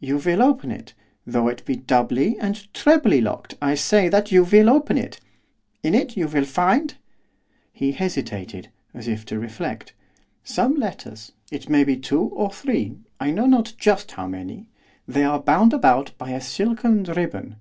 [0.00, 0.94] 'You will open it,
[1.26, 5.20] though it be doubly and trebly locked, I say that you will open it.
[5.82, 6.94] In it you will find'
[7.74, 9.92] he hesitated, as if to reflect
[10.42, 14.68] 'some letters; it may be two or three, I know not just how many,
[15.06, 17.56] they are bound about by a silken ribbon.